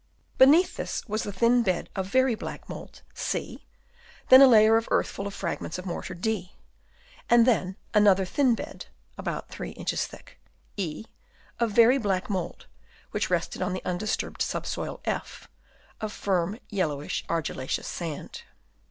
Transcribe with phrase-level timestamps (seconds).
[0.39, 3.67] Beneath this was a thin bed of very black mould (C),
[4.29, 6.53] then a layer of earth full of fragments of mortar (D),
[7.29, 10.39] and then another thin bed (about 3 inches thick)
[10.75, 11.05] (E)
[11.59, 12.65] of very black mould,
[13.11, 15.47] which rested on the undisturbed subsoil (F)
[16.01, 18.41] of firm, yellowish, argillaceous sand.